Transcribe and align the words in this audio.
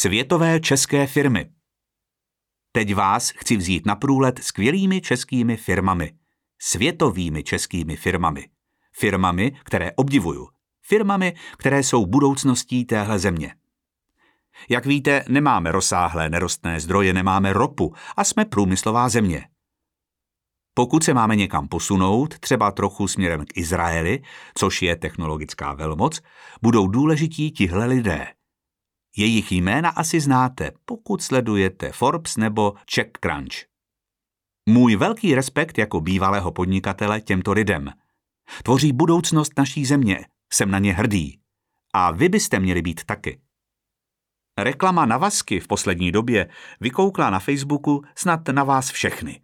Světové 0.00 0.60
české 0.60 1.06
firmy. 1.06 1.50
Teď 2.72 2.94
vás 2.94 3.30
chci 3.30 3.56
vzít 3.56 3.86
na 3.86 3.96
průlet 3.96 4.44
skvělými 4.44 5.00
českými 5.00 5.56
firmami. 5.56 6.12
Světovými 6.58 7.42
českými 7.42 7.96
firmami. 7.96 8.48
Firmami, 8.92 9.52
které 9.64 9.92
obdivuju. 9.92 10.48
Firmami, 10.82 11.36
které 11.56 11.82
jsou 11.82 12.06
budoucností 12.06 12.84
téhle 12.84 13.18
země. 13.18 13.54
Jak 14.68 14.86
víte, 14.86 15.24
nemáme 15.28 15.72
rozsáhlé 15.72 16.30
nerostné 16.30 16.80
zdroje, 16.80 17.12
nemáme 17.12 17.52
ropu 17.52 17.94
a 18.16 18.24
jsme 18.24 18.44
průmyslová 18.44 19.08
země. 19.08 19.48
Pokud 20.74 21.04
se 21.04 21.14
máme 21.14 21.36
někam 21.36 21.68
posunout, 21.68 22.38
třeba 22.38 22.70
trochu 22.70 23.08
směrem 23.08 23.44
k 23.46 23.56
Izraeli, 23.56 24.22
což 24.54 24.82
je 24.82 24.96
technologická 24.96 25.74
velmoc, 25.74 26.20
budou 26.62 26.86
důležití 26.86 27.50
tihle 27.50 27.86
lidé. 27.86 28.37
Jejich 29.18 29.52
jména 29.52 29.88
asi 29.88 30.20
znáte, 30.20 30.72
pokud 30.84 31.22
sledujete 31.22 31.92
Forbes 31.92 32.36
nebo 32.36 32.74
CheckCrunch. 32.94 33.54
Můj 34.68 34.96
velký 34.96 35.34
respekt 35.34 35.78
jako 35.78 36.00
bývalého 36.00 36.52
podnikatele 36.52 37.20
těmto 37.20 37.52
lidem. 37.52 37.92
Tvoří 38.62 38.92
budoucnost 38.92 39.52
naší 39.58 39.84
země, 39.84 40.26
jsem 40.52 40.70
na 40.70 40.78
ně 40.78 40.92
hrdý. 40.92 41.40
A 41.94 42.10
vy 42.10 42.28
byste 42.28 42.60
měli 42.60 42.82
být 42.82 43.04
taky. 43.04 43.40
Reklama 44.58 45.06
na 45.06 45.18
vasky 45.18 45.60
v 45.60 45.66
poslední 45.66 46.12
době 46.12 46.50
vykoukla 46.80 47.30
na 47.30 47.38
Facebooku 47.38 48.02
snad 48.14 48.48
na 48.48 48.64
vás 48.64 48.90
všechny. 48.90 49.42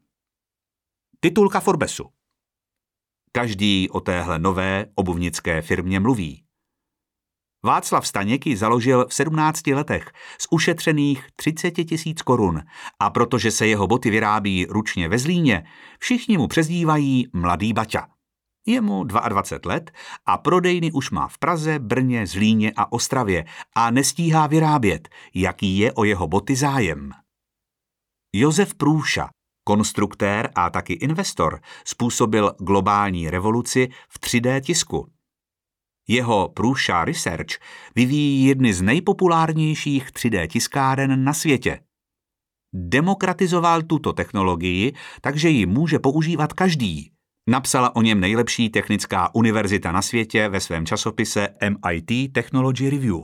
Titulka 1.21 1.61
Forbesu. 1.61 2.11
Každý 3.33 3.91
o 3.91 4.01
téhle 4.01 4.39
nové 4.39 4.87
obuvnické 4.95 5.63
firmě 5.63 6.01
mluví. 6.01 6.44
Václav 7.65 8.07
Staněk 8.07 8.47
ji 8.47 8.57
založil 8.57 9.07
v 9.09 9.15
17 9.15 9.67
letech 9.67 10.13
z 10.39 10.47
ušetřených 10.51 11.27
30 11.37 11.71
tisíc 11.71 12.23
korun 12.23 12.63
a 13.01 13.11
protože 13.11 13.51
se 13.51 13.67
jeho 13.67 13.87
boty 13.87 14.11
vyrábí 14.11 14.67
ručně 14.67 15.09
ve 15.09 15.19
Zlíně, 15.19 15.65
všichni 15.99 16.39
mu 16.39 16.49
přezdívají 16.49 17.29
Mladý 17.33 17.73
Baťa. 17.73 18.07
Je 18.67 18.81
mu 18.81 19.05
22 19.05 19.73
let 19.73 19.91
a 20.27 20.39
prodejny 20.39 20.93
už 20.93 21.11
má 21.11 21.29
v 21.29 21.39
Praze, 21.39 21.79
Brně, 21.79 22.27
Zlíně 22.27 22.73
a 22.77 22.93
Ostravě 22.93 23.45
a 23.75 23.91
nestíhá 23.91 24.47
vyrábět, 24.47 25.09
jaký 25.35 25.79
je 25.79 25.93
o 25.93 26.05
jeho 26.05 26.27
boty 26.27 26.57
zájem. 26.57 27.11
Josef 28.35 28.75
Průša, 28.75 29.29
konstruktér 29.65 30.51
a 30.55 30.71
taky 30.71 30.93
investor, 30.93 31.61
způsobil 31.85 32.55
globální 32.59 33.31
revoluci 33.31 33.89
v 34.09 34.21
3D 34.21 34.61
tisku. 34.61 35.14
Jeho 36.09 36.49
Průša 36.49 37.05
Research 37.05 37.59
vyvíjí 37.95 38.45
jedny 38.45 38.75
z 38.75 38.83
nejpopulárnějších 38.83 40.11
3D 40.11 40.47
tiskáren 40.47 41.25
na 41.25 41.33
světě. 41.33 41.81
Demokratizoval 42.75 43.83
tuto 43.83 44.13
technologii, 44.13 44.93
takže 45.21 45.49
ji 45.49 45.67
může 45.67 45.99
používat 45.99 46.53
každý– 46.53 47.11
Napsala 47.49 47.97
o 47.97 48.03
něm 48.03 48.21
nejlepší 48.21 48.71
technická 48.71 49.35
univerzita 49.35 49.93
na 49.93 50.03
světě 50.03 50.49
ve 50.49 50.61
svém 50.61 50.87
časopise 50.87 51.49
MIT 51.69 52.33
Technology 52.33 52.91
Review. 52.91 53.21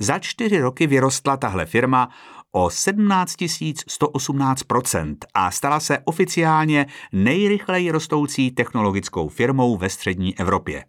Za 0.00 0.18
čtyři 0.18 0.60
roky 0.60 0.86
vyrostla 0.86 1.36
tahle 1.36 1.66
firma 1.66 2.08
o 2.52 2.70
17 2.70 3.36
118% 3.36 5.16
a 5.34 5.50
stala 5.50 5.80
se 5.80 5.98
oficiálně 5.98 6.86
nejrychleji 7.12 7.90
rostoucí 7.90 8.50
technologickou 8.50 9.28
firmou 9.28 9.76
ve 9.76 9.90
střední 9.90 10.38
Evropě. 10.38 10.84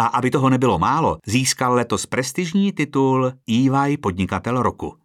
A 0.00 0.06
aby 0.06 0.30
toho 0.30 0.50
nebylo 0.50 0.78
málo, 0.78 1.18
získal 1.26 1.74
letos 1.74 2.06
prestižní 2.06 2.72
titul 2.72 3.32
EY 3.48 3.96
Podnikatel 3.96 4.62
roku. 4.62 4.96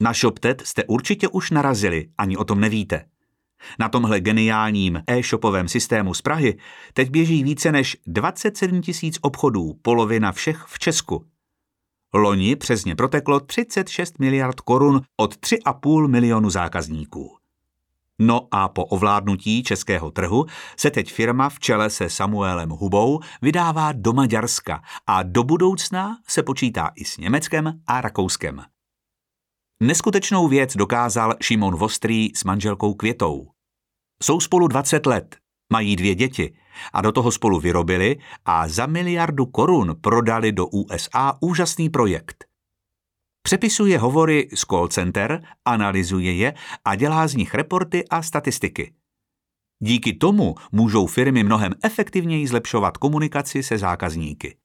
Na 0.00 0.12
ShopTet 0.12 0.62
jste 0.66 0.84
určitě 0.84 1.28
už 1.28 1.50
narazili, 1.50 2.08
ani 2.18 2.36
o 2.36 2.44
tom 2.44 2.60
nevíte. 2.60 3.04
Na 3.78 3.88
tomhle 3.88 4.20
geniálním 4.20 5.02
e-shopovém 5.06 5.68
systému 5.68 6.14
z 6.14 6.22
Prahy 6.22 6.58
teď 6.92 7.10
běží 7.10 7.44
více 7.44 7.72
než 7.72 7.96
27 8.06 8.82
tisíc 8.82 9.18
obchodů, 9.22 9.74
polovina 9.82 10.32
všech 10.32 10.64
v 10.66 10.78
Česku. 10.78 11.26
Loni 12.14 12.56
přes 12.56 12.84
ně 12.84 12.96
proteklo 12.96 13.40
36 13.40 14.18
miliard 14.18 14.60
korun 14.60 15.00
od 15.16 15.34
3,5 15.34 16.08
milionu 16.08 16.50
zákazníků. 16.50 17.39
No 18.22 18.48
a 18.50 18.68
po 18.68 18.84
ovládnutí 18.84 19.62
českého 19.62 20.10
trhu 20.10 20.46
se 20.76 20.90
teď 20.90 21.12
firma 21.12 21.48
v 21.48 21.58
čele 21.58 21.90
se 21.90 22.10
Samuelem 22.10 22.70
Hubou 22.70 23.20
vydává 23.42 23.92
do 23.92 24.12
Maďarska 24.12 24.82
a 25.06 25.22
do 25.22 25.44
budoucna 25.44 26.18
se 26.28 26.42
počítá 26.42 26.90
i 26.96 27.04
s 27.04 27.16
Německem 27.16 27.80
a 27.86 28.00
Rakouskem. 28.00 28.62
Neskutečnou 29.82 30.48
věc 30.48 30.76
dokázal 30.76 31.34
Šimon 31.42 31.76
Vostrý 31.76 32.28
s 32.36 32.44
manželkou 32.44 32.94
Květou. 32.94 33.48
Jsou 34.22 34.40
spolu 34.40 34.68
20 34.68 35.06
let, 35.06 35.36
mají 35.72 35.96
dvě 35.96 36.14
děti 36.14 36.54
a 36.92 37.00
do 37.00 37.12
toho 37.12 37.32
spolu 37.32 37.60
vyrobili 37.60 38.16
a 38.44 38.68
za 38.68 38.86
miliardu 38.86 39.46
korun 39.46 39.96
prodali 40.00 40.52
do 40.52 40.66
USA 40.66 41.36
úžasný 41.40 41.90
projekt. 41.90 42.49
Přepisuje 43.50 43.98
hovory 43.98 44.48
z 44.54 44.60
call 44.60 44.88
center, 44.88 45.42
analyzuje 45.64 46.32
je 46.32 46.54
a 46.84 46.94
dělá 46.94 47.28
z 47.28 47.34
nich 47.34 47.54
reporty 47.54 48.08
a 48.08 48.22
statistiky. 48.22 48.94
Díky 49.82 50.12
tomu 50.12 50.54
můžou 50.72 51.06
firmy 51.06 51.44
mnohem 51.44 51.72
efektivněji 51.84 52.46
zlepšovat 52.46 52.96
komunikaci 52.96 53.62
se 53.62 53.78
zákazníky. 53.78 54.56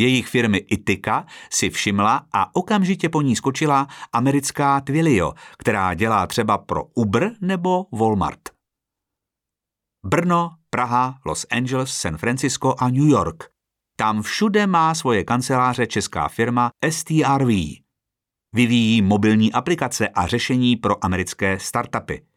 Jejich 0.00 0.28
firmy 0.28 0.58
Itika 0.58 1.26
si 1.50 1.70
všimla 1.70 2.26
a 2.32 2.56
okamžitě 2.56 3.08
po 3.08 3.22
ní 3.22 3.36
skočila 3.36 3.88
americká 4.12 4.80
Twilio, 4.80 5.32
která 5.58 5.94
dělá 5.94 6.26
třeba 6.26 6.58
pro 6.58 6.84
Uber 6.84 7.32
nebo 7.40 7.86
Walmart. 7.92 8.48
Brno, 10.06 10.50
Praha, 10.70 11.18
Los 11.26 11.46
Angeles, 11.50 11.96
San 11.96 12.16
Francisco 12.16 12.74
a 12.78 12.88
New 12.88 13.08
York. 13.08 13.44
Tam 13.96 14.22
všude 14.22 14.66
má 14.66 14.94
svoje 14.94 15.24
kanceláře 15.24 15.86
česká 15.86 16.28
firma 16.28 16.70
STRV. 16.90 17.83
Vyvíjí 18.54 19.02
mobilní 19.02 19.52
aplikace 19.52 20.08
a 20.08 20.26
řešení 20.26 20.76
pro 20.76 21.04
americké 21.04 21.58
startupy– 21.58 22.22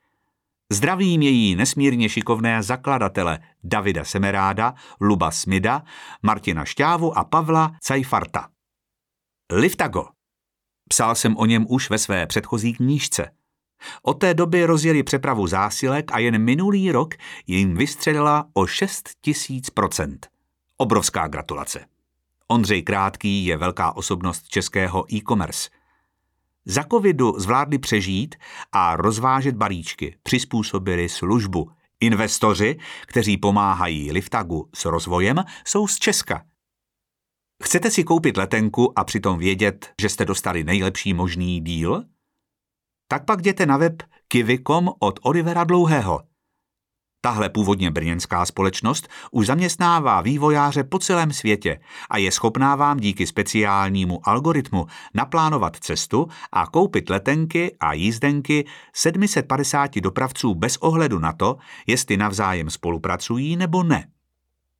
Zdravím 0.71 1.21
její 1.21 1.55
nesmírně 1.55 2.09
šikovné 2.09 2.63
zakladatele 2.63 3.39
Davida 3.63 4.03
Semeráda, 4.03 4.73
Luba 5.01 5.31
Smida, 5.31 5.83
Martina 6.23 6.65
Šťávu 6.65 7.17
a 7.17 7.23
Pavla 7.23 7.75
Cajfarta. 7.81 8.49
Liftago. 9.51 10.05
Psal 10.89 11.15
jsem 11.15 11.37
o 11.37 11.45
něm 11.45 11.65
už 11.69 11.89
ve 11.89 11.97
své 11.97 12.27
předchozí 12.27 12.73
knížce. 12.73 13.31
Od 14.01 14.13
té 14.13 14.33
doby 14.33 14.65
rozjeli 14.65 15.03
přepravu 15.03 15.47
zásilek 15.47 16.11
a 16.11 16.19
jen 16.19 16.37
minulý 16.37 16.91
rok 16.91 17.13
jim 17.47 17.75
vystřelila 17.77 18.47
o 18.53 18.67
6 18.67 19.09
tisíc 19.21 19.69
procent. 19.69 20.27
Obrovská 20.77 21.27
gratulace. 21.27 21.85
Ondřej 22.47 22.83
Krátký 22.83 23.45
je 23.45 23.57
velká 23.57 23.97
osobnost 23.97 24.47
českého 24.47 25.13
e-commerce. 25.15 25.69
Za 26.69 26.83
covidu 26.83 27.39
zvládli 27.39 27.77
přežít 27.77 28.35
a 28.71 28.95
rozvážet 28.95 29.55
balíčky, 29.55 30.17
přizpůsobili 30.23 31.09
službu. 31.09 31.71
Investoři, 31.99 32.77
kteří 33.05 33.37
pomáhají 33.37 34.11
Liftagu 34.11 34.69
s 34.75 34.85
rozvojem, 34.85 35.43
jsou 35.65 35.87
z 35.87 35.99
Česka. 35.99 36.45
Chcete 37.63 37.91
si 37.91 38.03
koupit 38.03 38.37
letenku 38.37 38.99
a 38.99 39.03
přitom 39.03 39.39
vědět, 39.39 39.93
že 40.01 40.09
jste 40.09 40.25
dostali 40.25 40.63
nejlepší 40.63 41.13
možný 41.13 41.61
díl? 41.61 42.03
Tak 43.07 43.25
pak 43.25 43.39
jděte 43.39 43.65
na 43.65 43.77
web 43.77 44.03
kivikom 44.27 44.89
od 44.99 45.19
Olivera 45.23 45.63
Dlouhého– 45.63 46.21
Tahle 47.27 47.49
původně 47.49 47.91
brněnská 47.91 48.45
společnost 48.45 49.07
už 49.31 49.47
zaměstnává 49.47 50.21
vývojáře 50.21 50.83
po 50.83 50.99
celém 50.99 51.33
světě 51.33 51.79
a 52.09 52.17
je 52.17 52.31
schopná 52.31 52.75
vám 52.75 52.97
díky 52.99 53.27
speciálnímu 53.27 54.19
algoritmu 54.29 54.85
naplánovat 55.13 55.77
cestu 55.77 56.27
a 56.51 56.67
koupit 56.67 57.09
letenky 57.09 57.75
a 57.79 57.93
jízdenky 57.93 58.65
750 58.93 59.95
dopravců 59.99 60.55
bez 60.55 60.77
ohledu 60.77 61.19
na 61.19 61.33
to, 61.33 61.57
jestli 61.87 62.17
navzájem 62.17 62.69
spolupracují 62.69 63.55
nebo 63.55 63.83
ne. 63.83 64.07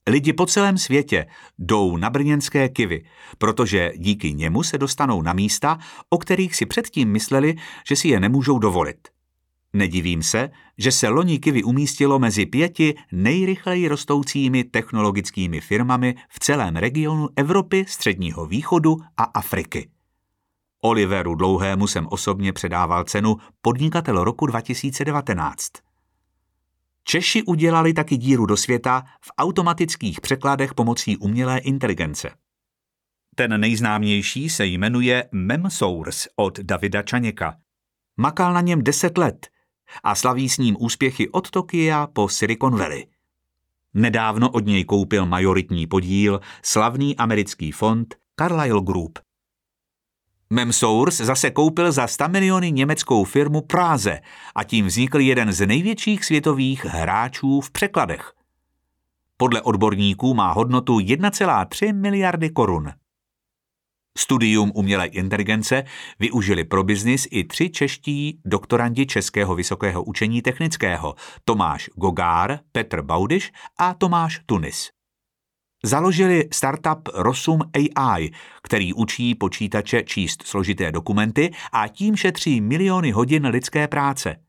Lidi 0.10 0.34
po 0.34 0.46
celém 0.46 0.78
světě 0.78 1.26
jdou 1.60 1.98
na 1.98 2.10
brněnské 2.10 2.70
kivy, 2.70 3.06
protože 3.38 3.92
díky 3.98 4.34
němu 4.34 4.64
se 4.64 4.78
dostanou 4.78 5.22
na 5.22 5.34
místa, 5.34 5.78
o 6.10 6.18
kterých 6.18 6.56
si 6.56 6.66
předtím 6.66 7.12
mysleli, 7.12 7.56
že 7.90 7.96
si 7.96 8.08
je 8.08 8.20
nemůžou 8.20 8.60
dovolit– 8.60 8.98
Nedivím 9.78 10.24
se, 10.24 10.50
že 10.78 10.92
se 10.92 11.08
loni 11.10 11.40
Kiwi 11.40 11.64
umístilo 11.64 12.20
mezi 12.20 12.46
pěti 12.46 12.96
nejrychleji 13.12 13.88
rostoucími 13.88 14.64
technologickými 14.64 15.62
firmami 15.62 16.16
v 16.30 16.40
celém 16.40 16.76
regionu 16.76 17.30
Evropy, 17.36 17.86
Středního 17.88 18.46
východu 18.46 18.98
a 19.18 19.24
Afriky. 19.24 19.90
Oliveru 20.82 21.36
Dlouhému 21.36 21.88
jsem 21.88 22.08
osobně 22.10 22.54
předával 22.54 23.04
cenu 23.04 23.38
Podnikatel 23.62 24.24
roku 24.24 24.46
2019. 24.46 25.72
Češi 27.04 27.44
udělali 27.44 27.94
taky 27.94 28.18
díru 28.18 28.46
do 28.46 28.58
světa 28.58 29.04
v 29.22 29.32
automatických 29.38 30.22
překladech 30.22 30.74
pomocí 30.74 31.18
umělé 31.18 31.58
inteligence. 31.60 32.30
Ten 33.36 33.60
nejznámější 33.62 34.50
se 34.50 34.66
jmenuje 34.66 35.30
MemSource 35.32 36.30
od 36.36 36.60
Davida 36.60 37.04
Čaněka. 37.04 37.58
Makal 38.18 38.54
na 38.54 38.62
něm 38.62 38.84
deset 38.84 39.18
let 39.18 39.48
a 40.04 40.16
slaví 40.16 40.50
s 40.50 40.58
ním 40.58 40.78
úspěchy 40.80 41.30
od 41.30 41.50
Tokia 41.50 42.08
po 42.08 42.30
Silicon 42.30 42.78
Valley. 42.78 43.08
Nedávno 43.94 44.50
od 44.50 44.66
něj 44.66 44.84
koupil 44.84 45.26
majoritní 45.26 45.88
podíl 45.88 46.40
slavný 46.64 47.18
americký 47.18 47.72
fond 47.72 48.16
Carlyle 48.40 48.82
Group. 48.82 49.20
Memsource 50.50 51.26
zase 51.26 51.52
koupil 51.52 51.92
za 51.92 52.08
100 52.08 52.28
miliony 52.28 52.72
německou 52.72 53.24
firmu 53.24 53.62
Práze 53.62 54.20
a 54.56 54.64
tím 54.64 54.86
vznikl 54.86 55.20
jeden 55.20 55.54
z 55.54 55.68
největších 55.68 56.26
světových 56.26 56.86
hráčů 56.86 57.62
v 57.62 57.72
překladech. 57.72 58.34
Podle 59.38 59.62
odborníků 59.62 60.34
má 60.34 60.52
hodnotu 60.52 60.98
1,3 60.98 61.96
miliardy 61.96 62.50
korun. 62.50 62.92
Studium 64.18 64.72
umělé 64.76 65.06
inteligence 65.06 65.84
využili 66.20 66.64
pro 66.64 66.84
biznis 66.84 67.28
i 67.32 67.44
tři 67.44 67.70
čeští 67.70 68.42
doktorandi 68.46 69.06
Českého 69.06 69.56
vysokého 69.56 70.04
učení 70.04 70.42
technického 70.42 71.16
Tomáš 71.46 71.90
Gogár, 71.96 72.60
Petr 72.72 73.02
Baudiš 73.02 73.52
a 73.80 73.94
Tomáš 73.94 74.42
Tunis. 74.46 74.90
Založili 75.84 76.50
startup 76.54 77.10
Rosum 77.14 77.60
AI, 77.74 78.32
který 78.64 78.94
učí 78.94 79.36
počítače 79.36 80.04
číst 80.04 80.44
složité 80.48 80.92
dokumenty 80.92 81.52
a 81.72 81.88
tím 81.88 82.16
šetří 82.16 82.62
miliony 82.62 83.12
hodin 83.12 83.48
lidské 83.48 83.88
práce– 83.88 84.36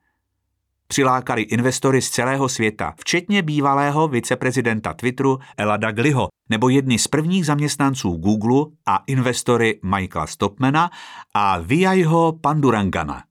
přilákali 0.89 1.43
investory 1.43 2.03
z 2.03 2.11
celého 2.11 2.49
světa, 2.49 2.95
včetně 3.01 3.43
bývalého 3.43 4.09
viceprezidenta 4.09 4.95
Twitteru 4.95 5.39
Elada 5.57 5.91
Gliho, 5.91 6.29
nebo 6.51 6.69
jedny 6.69 6.99
z 6.99 7.09
prvních 7.09 7.47
zaměstnanců 7.47 8.11
Google 8.11 8.67
a 8.87 8.97
investory 9.07 9.81
Michaela 9.83 10.27
Stopmana 10.27 10.91
a 11.35 11.59
Vijayho 11.59 12.33
Pandurangana. 12.41 13.25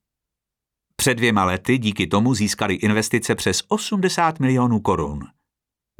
Před 0.96 1.14
dvěma 1.14 1.46
lety 1.46 1.78
díky 1.78 2.08
tomu 2.08 2.34
získali 2.34 2.74
investice 2.76 3.36
přes 3.36 3.64
80 3.68 4.40
milionů 4.40 4.80
korun. 4.80 5.20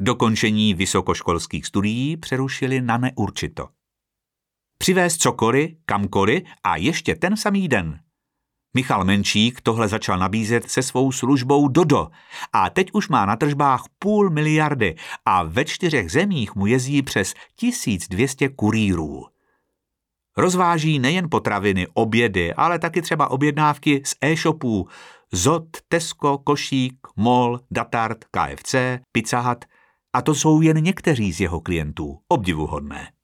Dokončení 0.02 0.74
vysokoškolských 0.74 1.66
studií 1.66 2.16
přerušili 2.16 2.80
na 2.80 2.98
neurčito. 2.98 3.68
Přivést 4.78 5.16
cokoliv, 5.16 5.70
kamkoliv 5.84 6.42
a 6.64 6.76
ještě 6.76 7.14
ten 7.14 7.36
samý 7.36 7.68
den– 7.68 8.00
Michal 8.74 9.04
Menčík 9.04 9.60
tohle 9.60 9.88
začal 9.88 10.18
nabízet 10.18 10.70
se 10.70 10.82
svou 10.82 11.12
službou 11.12 11.68
Dodo 11.68 12.08
a 12.52 12.70
teď 12.70 12.90
už 12.92 13.08
má 13.08 13.26
na 13.26 13.36
tržbách 13.36 13.84
půl 13.98 14.30
miliardy 14.30 14.94
a 15.24 15.42
ve 15.42 15.64
čtyřech 15.64 16.10
zemích 16.10 16.54
mu 16.54 16.66
jezdí 16.66 17.02
přes 17.02 17.34
1200 17.56 18.48
kurýrů. 18.48 19.26
Rozváží 20.36 20.98
nejen 20.98 21.30
potraviny, 21.30 21.86
obědy, 21.94 22.54
ale 22.54 22.78
taky 22.78 23.02
třeba 23.02 23.30
objednávky 23.30 24.02
z 24.04 24.14
e-shopů 24.20 24.88
Zot, 25.32 25.68
Tesco, 25.88 26.38
Košík, 26.38 27.06
Mol, 27.16 27.60
Datart, 27.70 28.24
KFC, 28.24 28.74
Pizza 29.12 29.40
Hut 29.40 29.64
a 30.12 30.22
to 30.22 30.34
jsou 30.34 30.60
jen 30.60 30.76
někteří 30.76 31.32
z 31.32 31.40
jeho 31.40 31.60
klientů. 31.60 32.18
Obdivuhodné. 32.28 33.17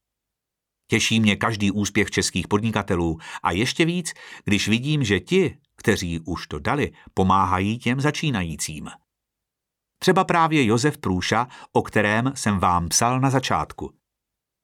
Těší 0.87 1.21
mě 1.21 1.37
každý 1.37 1.71
úspěch 1.71 2.11
českých 2.11 2.49
podnikatelů 2.49 3.19
a 3.43 3.51
ještě 3.51 3.85
víc, 3.85 4.13
když 4.45 4.69
vidím, 4.69 5.05
že 5.05 5.21
ti, 5.21 5.57
kteří 5.77 6.21
už 6.21 6.47
to 6.47 6.59
dali, 6.59 6.93
pomáhají 7.15 7.79
těm 7.79 8.01
začínajícím. 8.01 8.91
Třeba 9.99 10.25
právě 10.25 10.65
Josef 10.65 10.99
Průša, 10.99 11.49
o 11.73 11.83
kterém 11.83 12.33
jsem 12.35 12.59
vám 12.59 12.89
psal 12.89 13.21
na 13.21 13.31
začátku. 13.31 13.93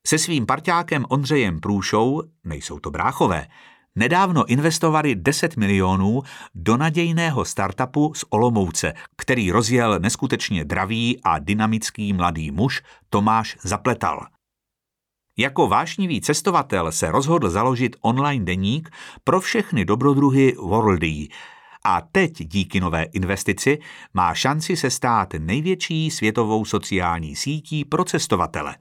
Se 0.06 0.18
svým 0.18 0.46
parťákem 0.46 1.04
Ondřejem 1.08 1.60
Průšou, 1.60 2.22
nejsou 2.44 2.78
to 2.78 2.90
bráchové, 2.90 3.48
nedávno 3.94 4.46
investovali 4.46 5.14
10 5.14 5.56
milionů 5.56 6.22
do 6.54 6.76
nadějného 6.76 7.44
startupu 7.44 8.14
z 8.14 8.24
Olomouce, 8.30 8.94
který 9.16 9.52
rozjel 9.52 9.98
neskutečně 9.98 10.64
dravý 10.64 11.20
a 11.22 11.38
dynamický 11.38 12.12
mladý 12.12 12.50
muž 12.50 12.82
Tomáš 13.10 13.56
Zapletal. 13.62 14.26
Jako 15.40 15.68
vášnivý 15.68 16.20
cestovatel 16.20 16.92
se 16.92 17.10
rozhodl 17.10 17.50
založit 17.50 17.96
online 18.00 18.44
deník 18.44 18.90
pro 19.24 19.40
všechny 19.40 19.84
dobrodruhy 19.84 20.52
Worldy 20.52 21.28
a 21.84 22.00
teď 22.00 22.32
díky 22.32 22.80
nové 22.80 23.02
investici 23.02 23.78
má 24.14 24.34
šanci 24.34 24.76
se 24.76 24.90
stát 24.90 25.28
největší 25.38 26.10
světovou 26.10 26.64
sociální 26.64 27.36
sítí 27.36 27.84
pro 27.84 28.04
cestovatele. 28.04 28.76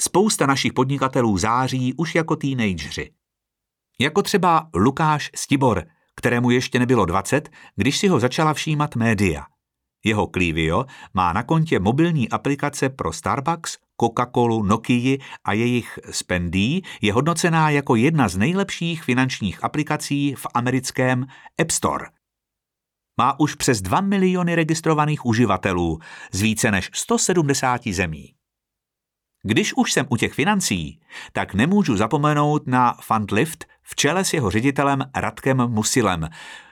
Spousta 0.00 0.46
našich 0.46 0.72
podnikatelů 0.72 1.38
září 1.38 1.94
už 1.94 2.14
jako 2.14 2.36
teenageři. 2.36 3.10
Jako 4.00 4.22
třeba 4.22 4.68
Lukáš 4.74 5.30
Stibor, 5.36 5.84
kterému 6.16 6.50
ještě 6.50 6.78
nebylo 6.78 7.04
20, 7.04 7.50
když 7.76 7.98
si 7.98 8.08
ho 8.08 8.20
začala 8.20 8.54
všímat 8.54 8.96
média. 8.96 9.46
Jeho 10.04 10.26
Clivio 10.26 10.84
má 11.14 11.32
na 11.32 11.42
kontě 11.42 11.80
mobilní 11.80 12.28
aplikace 12.28 12.88
pro 12.88 13.12
Starbucks, 13.12 13.78
Coca-Colu, 14.00 14.62
Nokia 14.62 15.18
a 15.44 15.52
jejich 15.52 15.98
Spendee 16.10 16.80
je 17.00 17.12
hodnocená 17.12 17.70
jako 17.70 17.96
jedna 17.96 18.28
z 18.28 18.36
nejlepších 18.36 19.02
finančních 19.02 19.64
aplikací 19.64 20.34
v 20.34 20.46
americkém 20.54 21.26
App 21.60 21.70
Store. 21.70 22.06
Má 23.20 23.40
už 23.40 23.54
přes 23.54 23.82
2 23.82 24.00
miliony 24.00 24.54
registrovaných 24.54 25.26
uživatelů 25.26 25.98
z 26.32 26.40
více 26.40 26.70
než 26.70 26.90
170 26.92 27.86
zemí. 27.86 28.34
Když 29.42 29.74
už 29.76 29.92
jsem 29.92 30.06
u 30.10 30.16
těch 30.16 30.32
financí, 30.32 31.00
tak 31.32 31.54
nemůžu 31.54 31.96
zapomenout 31.96 32.66
na 32.66 32.92
Fundlift 33.00 33.64
v 33.82 33.96
čele 33.96 34.24
s 34.24 34.32
jeho 34.32 34.50
ředitelem 34.50 35.04
Radkem 35.16 35.68
Musilem, 35.68 36.28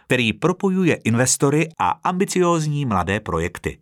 který 0.06 0.32
propojuje 0.32 0.94
investory 0.94 1.68
a 1.78 1.88
ambiciózní 1.90 2.86
mladé 2.86 3.20
projekty. 3.20 3.78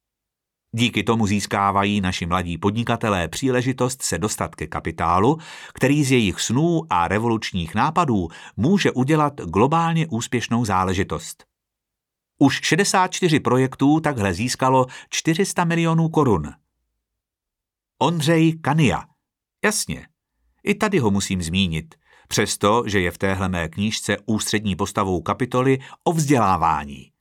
Díky 0.72 1.02
tomu 1.02 1.26
získávají 1.26 2.00
naši 2.00 2.26
mladí 2.26 2.58
podnikatelé 2.58 3.28
příležitost 3.28 4.02
se 4.02 4.18
dostat 4.18 4.54
ke 4.54 4.66
kapitálu, 4.66 5.38
který 5.74 6.04
z 6.04 6.10
jejich 6.12 6.40
snů 6.40 6.82
a 6.90 7.08
revolučních 7.08 7.74
nápadů 7.74 8.28
může 8.56 8.92
udělat 8.92 9.40
globálně 9.40 10.06
úspěšnou 10.06 10.64
záležitost. 10.64 11.44
Už 12.38 12.60
64 12.62 13.40
projektů 13.40 14.00
takhle 14.00 14.34
získalo 14.34 14.86
400 15.10 15.64
milionů 15.64 16.08
korun. 16.08 16.52
Ondřej 17.98 18.58
Kania. 18.58 19.02
Jasně, 19.64 20.08
i 20.64 20.74
tady 20.74 20.98
ho 20.98 21.10
musím 21.10 21.42
zmínit, 21.42 21.94
přesto, 22.28 22.82
že 22.86 23.00
je 23.00 23.10
v 23.10 23.18
téhle 23.18 23.48
mé 23.48 23.68
knížce 23.68 24.16
ústřední 24.26 24.76
postavou 24.76 25.22
kapitoly 25.22 25.78
o 26.04 26.12
vzdělávání. 26.12 27.12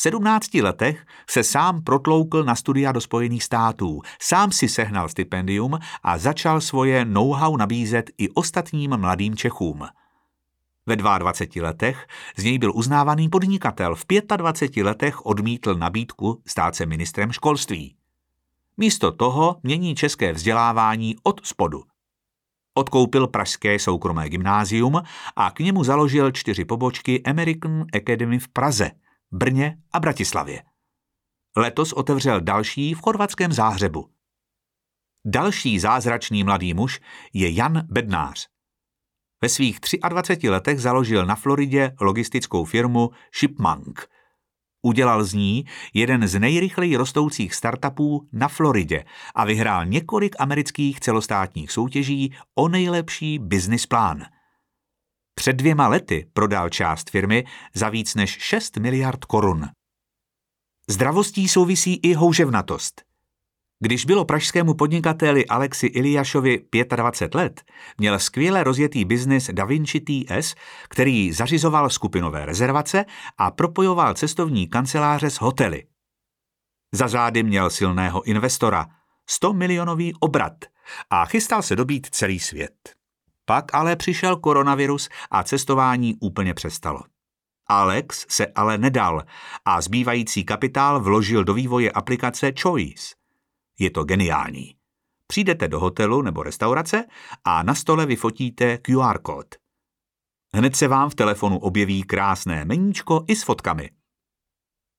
17 0.00 0.54
letech 0.54 1.06
se 1.30 1.44
sám 1.44 1.82
protloukl 1.82 2.44
na 2.44 2.54
studia 2.54 2.92
do 2.92 3.00
Spojených 3.00 3.44
států, 3.44 4.00
sám 4.20 4.52
si 4.52 4.68
sehnal 4.68 5.08
stipendium 5.08 5.78
a 6.02 6.18
začal 6.18 6.60
svoje 6.60 7.04
know-how 7.04 7.56
nabízet 7.56 8.10
i 8.18 8.28
ostatním 8.28 8.96
mladým 8.96 9.36
Čechům. 9.36 9.86
Ve 10.86 10.96
22 10.96 11.66
letech 11.66 12.06
z 12.36 12.44
něj 12.44 12.58
byl 12.58 12.72
uznávaný 12.74 13.28
podnikatel, 13.28 13.94
v 13.94 14.04
25 14.36 14.82
letech 14.82 15.26
odmítl 15.26 15.74
nabídku 15.74 16.42
stát 16.46 16.74
se 16.74 16.86
ministrem 16.86 17.32
školství. 17.32 17.96
Místo 18.76 19.12
toho 19.12 19.56
mění 19.62 19.94
české 19.94 20.32
vzdělávání 20.32 21.16
od 21.22 21.46
spodu. 21.46 21.82
Odkoupil 22.74 23.26
pražské 23.26 23.78
soukromé 23.78 24.28
gymnázium 24.28 25.02
a 25.36 25.50
k 25.50 25.58
němu 25.60 25.84
založil 25.84 26.30
čtyři 26.30 26.64
pobočky 26.64 27.22
American 27.22 27.84
Academy 27.94 28.38
v 28.38 28.48
Praze– 28.48 28.90
Brně 29.32 29.78
a 29.92 30.00
Bratislavě. 30.00 30.62
Letos 31.56 31.92
otevřel 31.92 32.40
další 32.40 32.94
v 32.94 33.00
chorvatském 33.00 33.52
Záhřebu. 33.52 34.10
Další 35.26 35.80
zázračný 35.80 36.44
mladý 36.44 36.74
muž 36.74 37.00
je 37.32 37.50
Jan 37.50 37.82
Bednář. 37.90 38.48
Ve 39.42 39.48
svých 39.48 39.78
23 40.08 40.48
letech 40.48 40.80
založil 40.80 41.26
na 41.26 41.34
Floridě 41.34 41.94
logistickou 42.00 42.64
firmu 42.64 43.10
Shipmunk. 43.38 44.08
Udělal 44.82 45.24
z 45.24 45.34
ní 45.34 45.64
jeden 45.94 46.28
z 46.28 46.38
nejrychleji 46.38 46.96
rostoucích 46.96 47.54
startupů 47.54 48.28
na 48.32 48.48
Floridě 48.48 49.04
a 49.34 49.44
vyhrál 49.44 49.86
několik 49.86 50.36
amerických 50.38 51.00
celostátních 51.00 51.72
soutěží 51.72 52.36
o 52.54 52.68
nejlepší 52.68 53.38
business 53.38 53.86
plán– 53.86 54.24
před 55.38 55.52
dvěma 55.52 55.88
lety 55.88 56.30
prodal 56.32 56.68
část 56.68 57.10
firmy 57.10 57.44
za 57.74 57.88
víc 57.88 58.14
než 58.14 58.30
6 58.30 58.76
miliard 58.76 59.24
korun. 59.24 59.68
Zdravostí 60.88 61.48
souvisí 61.48 61.94
i 61.94 62.14
houževnatost. 62.14 63.02
Když 63.80 64.04
bylo 64.04 64.24
pražskému 64.24 64.74
podnikateli 64.74 65.46
Alexi 65.46 65.86
Iliašovi 65.86 66.64
25 66.96 67.34
let, 67.34 67.62
měl 67.98 68.18
skvěle 68.18 68.64
rozjetý 68.64 69.04
biznis 69.04 69.50
Da 69.52 69.64
Vinci 69.64 70.00
TS, 70.00 70.54
který 70.88 71.32
zařizoval 71.32 71.90
skupinové 71.90 72.46
rezervace 72.46 73.04
a 73.38 73.50
propojoval 73.50 74.14
cestovní 74.14 74.68
kanceláře 74.68 75.30
s 75.30 75.36
hotely. 75.36 75.86
Za 76.92 77.08
zády 77.08 77.42
měl 77.42 77.70
silného 77.70 78.22
investora, 78.22 78.86
100 79.26 79.52
milionový 79.52 80.14
obrat 80.20 80.64
a 81.10 81.24
chystal 81.24 81.62
se 81.62 81.76
dobít 81.76 82.06
celý 82.10 82.38
svět. 82.38 82.97
Pak 83.48 83.74
ale 83.74 83.96
přišel 83.96 84.36
koronavirus 84.36 85.08
a 85.30 85.42
cestování 85.42 86.14
úplně 86.20 86.54
přestalo. 86.54 87.00
Alex 87.68 88.26
se 88.28 88.46
ale 88.46 88.78
nedal 88.78 89.22
a 89.64 89.80
zbývající 89.80 90.44
kapitál 90.44 91.00
vložil 91.00 91.44
do 91.44 91.54
vývoje 91.54 91.92
aplikace 91.92 92.52
Choice. 92.62 93.14
Je 93.78 93.90
to 93.90 94.04
geniální. 94.04 94.74
Přijdete 95.26 95.68
do 95.68 95.80
hotelu 95.80 96.22
nebo 96.22 96.42
restaurace 96.42 97.04
a 97.44 97.62
na 97.62 97.74
stole 97.74 98.06
vyfotíte 98.06 98.78
QR 98.78 99.18
kód. 99.18 99.54
Hned 100.54 100.76
se 100.76 100.88
vám 100.88 101.10
v 101.10 101.14
telefonu 101.14 101.58
objeví 101.58 102.02
krásné 102.02 102.64
meníčko 102.64 103.24
i 103.28 103.36
s 103.36 103.42
fotkami. 103.42 103.90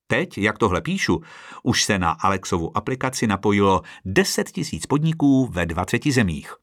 Teď, 0.08 0.38
jak 0.38 0.58
tohle 0.58 0.82
píšu, 0.82 1.22
už 1.63 1.84
se 1.84 2.00
na 2.00 2.12
Alexovu 2.12 2.77
aplikaci 2.77 3.27
napojilo 3.27 3.82
10 4.06 4.51
tisíc 4.51 4.86
podniků 4.86 5.48
ve 5.48 5.65
20 5.65 6.06
zemích. 6.06 6.56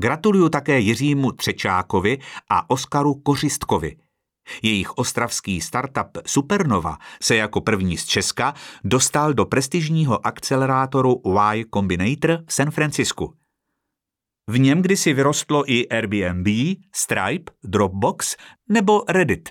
Gratuluju 0.00 0.48
také 0.48 0.80
Jiřímu 0.80 1.32
Třečákovi 1.32 2.18
a 2.50 2.70
Oskaru 2.70 3.14
Kořistkovi. 3.14 3.96
Jejich 4.62 4.90
ostravský 4.90 5.60
startup 5.60 6.18
Supernova 6.26 6.98
se 7.22 7.36
jako 7.36 7.60
první 7.60 7.96
z 7.96 8.06
Česka 8.06 8.54
dostal 8.84 9.34
do 9.34 9.44
prestižního 9.44 10.26
akcelerátoru 10.26 11.22
Y 11.24 11.64
Combinator 11.74 12.44
v 12.46 12.52
San 12.52 12.70
Francisku. 12.70 13.34
V 14.46 14.58
něm 14.58 14.82
kdysi 14.82 15.12
vyrostlo 15.12 15.72
i 15.72 15.88
Airbnb, 15.88 16.46
Stripe, 16.94 17.52
Dropbox 17.64 18.36
nebo 18.68 19.04
Reddit. 19.08 19.48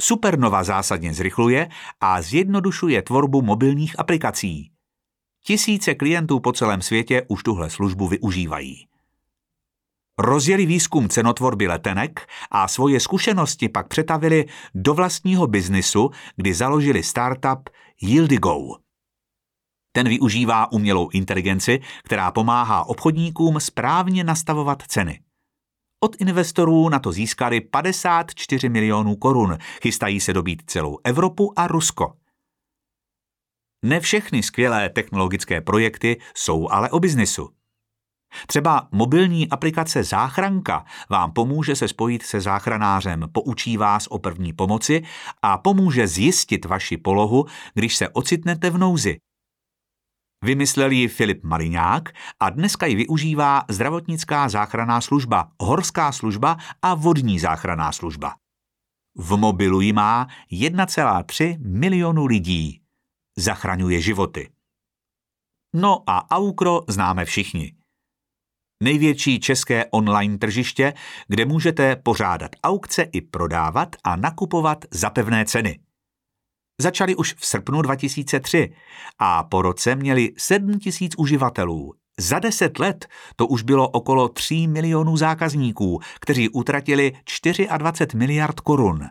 Supernova 0.00 0.64
zásadně 0.64 1.14
zrychluje 1.14 1.68
a 2.00 2.22
zjednodušuje 2.22 3.02
tvorbu 3.02 3.42
mobilních 3.42 3.98
aplikací. 3.98 4.70
Tisíce 5.44 5.94
klientů 5.94 6.40
po 6.40 6.52
celém 6.52 6.82
světě 6.82 7.22
už 7.28 7.42
tuhle 7.42 7.70
službu 7.70 8.08
využívají. 8.08 8.91
Rozjeli 10.18 10.66
výzkum 10.66 11.08
cenotvorby 11.08 11.68
letenek 11.68 12.28
a 12.50 12.68
svoje 12.68 13.00
zkušenosti 13.00 13.68
pak 13.68 13.88
přetavili 13.88 14.44
do 14.74 14.94
vlastního 14.94 15.46
biznisu, 15.46 16.10
kdy 16.36 16.54
založili 16.54 17.02
startup 17.02 17.70
Yieldigo. 18.02 18.76
Ten 19.92 20.08
využívá 20.08 20.72
umělou 20.72 21.08
inteligenci, 21.08 21.80
která 22.04 22.30
pomáhá 22.30 22.84
obchodníkům 22.84 23.60
správně 23.60 24.24
nastavovat 24.24 24.82
ceny. 24.82 25.20
Od 26.00 26.20
investorů 26.20 26.88
na 26.88 26.98
to 26.98 27.12
získali 27.12 27.60
54 27.60 28.68
milionů 28.68 29.16
korun, 29.16 29.58
chystají 29.82 30.20
se 30.20 30.32
dobít 30.32 30.62
celou 30.66 30.98
Evropu 31.04 31.58
a 31.58 31.66
Rusko. 31.66 32.14
Ne 33.84 34.00
všechny 34.00 34.42
skvělé 34.42 34.88
technologické 34.88 35.60
projekty 35.60 36.20
jsou 36.34 36.68
ale 36.70 36.90
o 36.90 37.00
biznisu. 37.00 37.61
Třeba 38.46 38.88
mobilní 38.92 39.48
aplikace 39.48 40.04
Záchranka 40.04 40.84
vám 41.10 41.32
pomůže 41.32 41.76
se 41.76 41.88
spojit 41.88 42.22
se 42.22 42.40
záchranářem, 42.40 43.28
poučí 43.32 43.76
vás 43.76 44.06
o 44.06 44.18
první 44.18 44.52
pomoci 44.52 45.02
a 45.42 45.58
pomůže 45.58 46.06
zjistit 46.06 46.64
vaši 46.64 46.96
polohu, 46.96 47.46
když 47.74 47.96
se 47.96 48.08
ocitnete 48.08 48.70
v 48.70 48.78
nouzi. 48.78 49.18
Vymyslel 50.44 50.90
ji 50.90 51.08
Filip 51.08 51.44
Mariňák 51.44 52.08
a 52.40 52.50
dneska 52.50 52.86
ji 52.86 52.94
využívá 52.94 53.62
zdravotnická 53.68 54.48
záchranná 54.48 55.00
služba, 55.00 55.50
horská 55.60 56.12
služba 56.12 56.56
a 56.82 56.94
vodní 56.94 57.38
záchranná 57.38 57.92
služba. 57.92 58.34
V 59.16 59.36
mobilu 59.36 59.80
ji 59.80 59.92
má 59.92 60.26
1,3 60.52 61.56
milionu 61.60 62.26
lidí. 62.26 62.80
Zachraňuje 63.36 64.00
životy. 64.00 64.50
No 65.74 66.02
a 66.06 66.30
Aukro 66.30 66.80
známe 66.88 67.24
všichni 67.24 67.81
největší 68.82 69.40
české 69.40 69.84
online 69.90 70.38
tržiště, 70.38 70.92
kde 71.28 71.44
můžete 71.44 71.96
pořádat 71.96 72.50
aukce 72.64 73.02
i 73.02 73.20
prodávat 73.20 73.96
a 74.04 74.16
nakupovat 74.16 74.84
za 74.90 75.10
pevné 75.10 75.44
ceny. 75.44 75.78
Začali 76.80 77.14
už 77.14 77.34
v 77.34 77.46
srpnu 77.46 77.82
2003 77.82 78.72
a 79.18 79.42
po 79.42 79.62
roce 79.62 79.96
měli 79.96 80.32
7 80.38 80.78
tisíc 80.78 81.14
uživatelů. 81.18 81.94
Za 82.18 82.38
deset 82.38 82.78
let 82.78 83.06
to 83.36 83.46
už 83.46 83.62
bylo 83.62 83.88
okolo 83.88 84.28
3 84.28 84.66
milionů 84.66 85.16
zákazníků, 85.16 86.00
kteří 86.20 86.48
utratili 86.48 87.12
24 87.78 88.18
miliard 88.18 88.60
korun. 88.60 89.08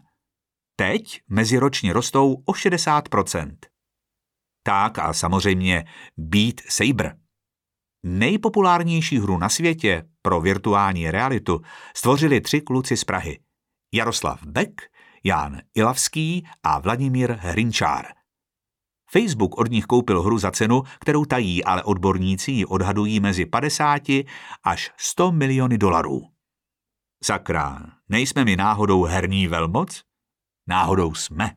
Teď 0.76 1.22
meziročně 1.30 1.94
rostou 1.94 2.34
o 2.46 2.52
60% 2.52 3.56
Tak 4.64 5.00
a 5.00 5.14
samozřejmě 5.14 5.86
Beat 6.18 6.56
Saber. 6.70 7.21
Nejpopulárnější 8.04 9.20
hru 9.20 9.38
na 9.38 9.50
světě 9.50 10.04
pro 10.22 10.42
virtuální 10.42 11.12
realitu 11.12 11.62
stvořili 11.96 12.42
tři 12.42 12.62
kluci 12.62 12.98
z 12.98 13.04
Prahy. 13.04 13.40
Jaroslav 13.94 14.44
Beck, 14.46 14.82
Jan 15.24 15.62
Ilavský 15.76 16.48
a 16.64 16.80
Vladimír 16.80 17.32
Hrinčár. 17.32 18.06
Facebook 19.12 19.58
od 19.58 19.72
nich 19.72 19.86
koupil 19.86 20.22
hru 20.22 20.38
za 20.38 20.52
cenu, 20.52 20.84
kterou 21.00 21.26
tají, 21.26 21.64
ale 21.64 21.84
odborníci 21.84 22.52
ji 22.52 22.66
odhadují 22.66 23.20
mezi 23.20 23.46
50 23.46 24.02
až 24.64 24.92
100 24.98 25.32
miliony 25.32 25.78
dolarů. 25.78 26.22
Sakra, 27.24 27.80
nejsme 28.10 28.46
mi 28.46 28.56
náhodou 28.56 29.04
herní 29.04 29.48
velmoc? 29.48 30.04
Náhodou 30.68 31.14
jsme. 31.14 31.56